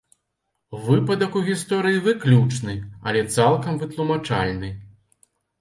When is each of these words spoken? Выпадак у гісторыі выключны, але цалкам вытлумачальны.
Выпадак 0.85 1.35
у 1.41 1.43
гісторыі 1.49 2.01
выключны, 2.07 2.73
але 3.11 3.21
цалкам 3.37 3.73
вытлумачальны. 3.85 4.69